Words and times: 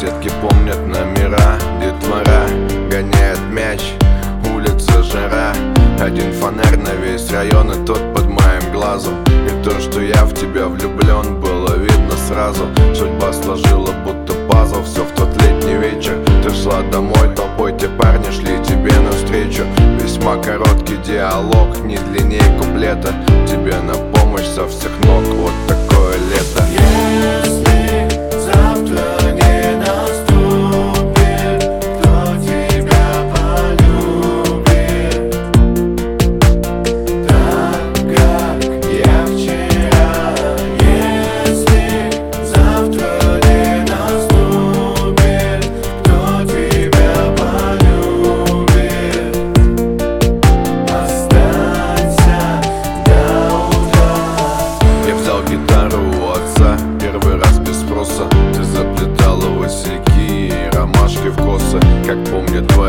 беседки 0.00 0.30
помнят 0.40 0.86
номера 0.86 1.58
Детвора 1.80 2.46
гоняет 2.90 3.40
мяч, 3.50 3.92
улица 4.54 5.02
жара. 5.02 5.52
Один 6.00 6.32
фонарь 6.32 6.78
на 6.78 6.94
весь 6.94 7.30
район 7.30 7.70
и 7.72 7.86
тот 7.86 8.00
под 8.14 8.26
моим 8.26 8.72
глазом. 8.72 9.22
И 9.26 9.62
то, 9.62 9.78
что 9.78 10.00
я 10.00 10.24
в 10.24 10.32
тебя 10.32 10.68
влюблен, 10.68 11.38
было 11.40 11.76
видно 11.76 12.16
сразу. 12.28 12.64
Судьба 12.94 13.32
сложила 13.32 13.92
будто 14.04 14.32
пазл, 14.48 14.82
все 14.84 15.04
в 15.04 15.10
тот 15.10 15.28
летний 15.42 15.74
вечер. 15.74 16.16
Ты 16.42 16.50
шла 16.54 16.80
домой, 16.90 17.34
толпой 17.36 17.76
те 17.76 17.88
парни 17.88 18.30
шли 18.30 18.58
тебе 18.64 18.98
навстречу. 19.00 19.64
Весьма 20.02 20.36
короткий 20.36 20.96
диалог, 20.96 21.78
не 21.84 21.98
длиннее 21.98 22.58
куплета. 22.58 23.12
Тебе 23.46 23.76
на 23.80 23.94
помощь 24.14 24.46
со 24.46 24.66
всех 24.66 24.92
ног, 25.04 25.24
вот 25.26 25.52
такое 25.68 26.14
лето. 26.14 26.64
Yeah 26.72 27.49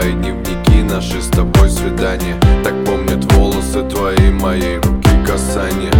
Твои 0.00 0.14
дневники, 0.14 0.82
наши 0.82 1.20
с 1.20 1.28
тобой 1.28 1.68
свидания 1.68 2.34
Так 2.64 2.72
помнят 2.86 3.30
волосы 3.34 3.82
твои, 3.82 4.30
моей 4.30 4.76
руки 4.76 5.10
касания. 5.26 5.92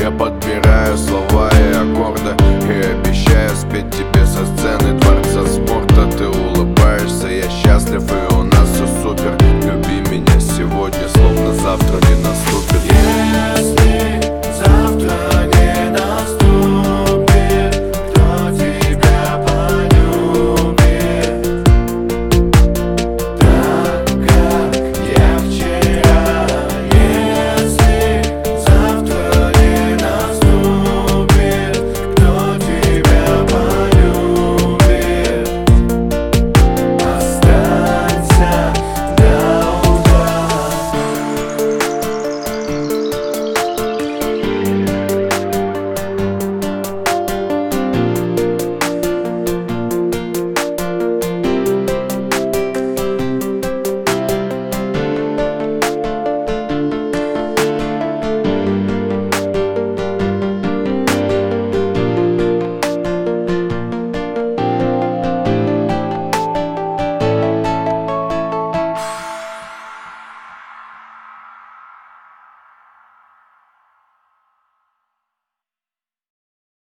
Я 0.00 0.10
подбираю 0.10 0.96
слова 0.96 1.50
и 1.50 1.74
аккорды 1.74 2.34
И 2.66 2.86
обещаю 2.86 3.50
спеть 3.54 3.90
тебе 3.90 4.24
со 4.24 4.46
сцены 4.46 4.98
дворца 4.98 5.46
спорта. 5.46 6.10
Ты 6.16 6.26
улыбаешься, 6.26 7.28
я 7.28 7.50
счастлив 7.50 8.02
и 8.10 8.34
у 8.34 8.44
нас 8.44 8.66
все 8.70 8.86
супер. 9.02 9.36
Люби 9.62 10.00
меня 10.10 10.40
сегодня, 10.40 11.06
словно 11.10 11.52
завтра. 11.52 12.05